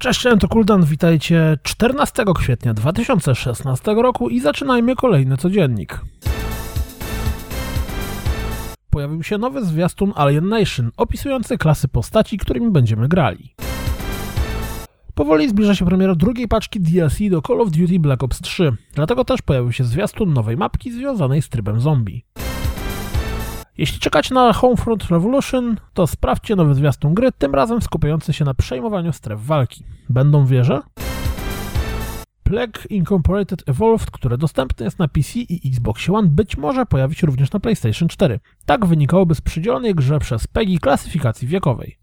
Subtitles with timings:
[0.00, 6.00] Cześć, to Kuldan, witajcie 14 kwietnia 2016 roku i zaczynajmy kolejny codziennik.
[8.90, 13.54] Pojawił się nowy zwiastun Alien Nation, opisujący klasy postaci, którymi będziemy grali.
[15.14, 19.24] Powoli zbliża się premiera drugiej paczki DLC do Call of Duty Black Ops 3, dlatego
[19.24, 22.24] też pojawił się zwiastun nowej mapki związanej z trybem zombie.
[23.80, 28.54] Jeśli czekać na Homefront Revolution, to sprawdźcie nowy zwiastun gry, tym razem skupiający się na
[28.54, 29.84] przejmowaniu stref walki.
[30.08, 30.80] Będą wieże?
[32.42, 37.26] Plague Incorporated Evolved, które dostępne jest na PC i Xbox One, być może pojawi się
[37.26, 38.40] również na PlayStation 4.
[38.66, 41.98] Tak wynikałoby z przydzielonej grze przez PEGI klasyfikacji wiekowej.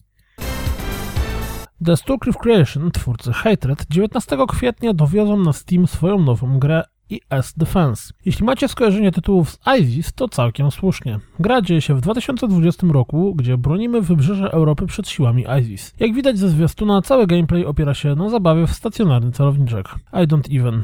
[1.82, 8.14] Destructive Creation, twórcy Hatred, 19 kwietnia dowiozą na Steam swoją nową grę IS Defense.
[8.26, 11.20] Jeśli macie skojarzenie tytułów z ISIS, to całkiem słusznie.
[11.40, 15.94] Gra dzieje się w 2020 roku, gdzie bronimy wybrzeże Europy przed siłami ISIS.
[16.00, 19.88] Jak widać ze zwiastuna, cały gameplay opiera się na zabawie w stacjonarny celowniczek.
[20.14, 20.84] I don't even.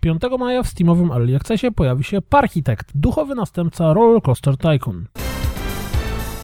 [0.00, 5.06] 5 maja w Steamowym Early Accessie pojawi się Parchitect, duchowy następca Roller Coaster Tycoon.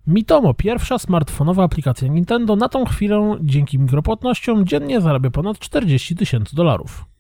[0.07, 6.57] Mitomo, pierwsza smartfonowa aplikacja Nintendo, na tą chwilę dzięki mikropłatnościom dziennie zarabia ponad 40 tysięcy
[6.57, 7.12] dolarów.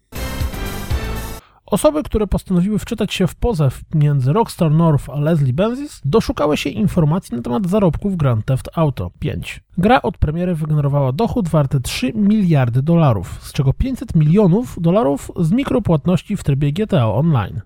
[1.73, 6.70] Osoby, które postanowiły wczytać się w pozew między Rockstar North a Leslie Benzies, doszukały się
[6.70, 9.61] informacji na temat zarobków Grand Theft Auto 5.
[9.79, 15.53] Gra od premiery wygenerowała dochód warty 3 miliardy dolarów, z czego 500 milionów dolarów z
[15.53, 17.61] mikropłatności w trybie GTA Online.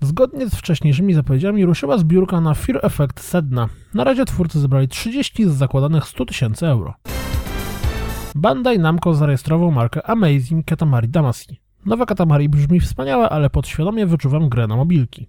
[0.00, 3.68] Zgodnie z wcześniejszymi zapowiedziami ruszyła zbiórka na Fear Effect Sedna.
[3.94, 6.94] Na razie twórcy zebrali 30 z zakładanych 100 tysięcy euro.
[8.34, 11.59] Bandai Namco zarejestrował markę Amazing Katamari Damacy.
[11.86, 15.26] Nowe Katamari brzmi wspaniałe, ale podświadomie wyczuwam grę na mobilki.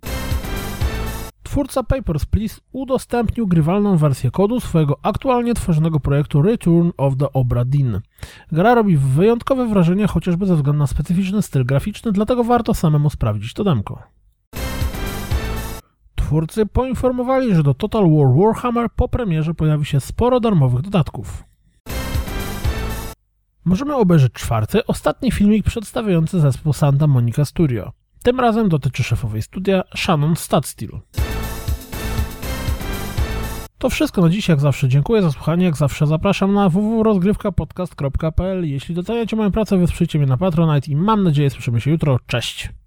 [1.44, 7.66] Twórca Papers, Please udostępnił grywalną wersję kodu swojego aktualnie tworzonego projektu Return of the Obra
[7.66, 8.02] Dinn.
[8.52, 13.54] Gra robi wyjątkowe wrażenie chociażby ze względu na specyficzny styl graficzny, dlatego warto samemu sprawdzić
[13.54, 14.04] to demko.
[16.16, 21.51] Twórcy poinformowali, że do Total War Warhammer po premierze pojawi się sporo darmowych dodatków.
[23.72, 27.92] Możemy obejrzeć czwarty, ostatni filmik przedstawiający zespół Santa Monica Studio.
[28.24, 31.00] Tym razem dotyczy szefowej studia Shannon Stadstill.
[33.78, 38.96] To wszystko na dziś, jak zawsze dziękuję za słuchanie, jak zawsze zapraszam na www.rozgrywkapodcast.pl Jeśli
[38.96, 42.20] doceniacie moją pracę, wesprzyjcie mnie na Patronite i mam nadzieję słyszymy się jutro.
[42.28, 42.81] Cześć!